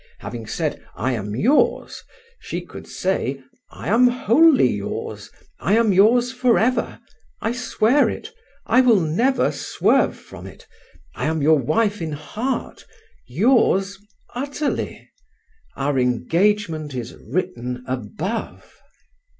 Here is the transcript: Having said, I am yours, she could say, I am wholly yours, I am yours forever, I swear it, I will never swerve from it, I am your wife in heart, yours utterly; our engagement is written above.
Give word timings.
Having 0.17 0.47
said, 0.47 0.83
I 0.95 1.11
am 1.11 1.35
yours, 1.35 2.01
she 2.39 2.61
could 2.65 2.87
say, 2.87 3.39
I 3.69 3.87
am 3.89 4.07
wholly 4.07 4.71
yours, 4.77 5.29
I 5.59 5.77
am 5.77 5.93
yours 5.93 6.31
forever, 6.31 6.99
I 7.39 7.51
swear 7.51 8.09
it, 8.09 8.31
I 8.65 8.81
will 8.81 8.99
never 8.99 9.51
swerve 9.51 10.17
from 10.17 10.47
it, 10.47 10.65
I 11.13 11.25
am 11.27 11.43
your 11.43 11.59
wife 11.59 12.01
in 12.01 12.13
heart, 12.13 12.83
yours 13.27 13.99
utterly; 14.33 15.07
our 15.75 15.99
engagement 15.99 16.95
is 16.95 17.15
written 17.27 17.83
above. 17.87 18.79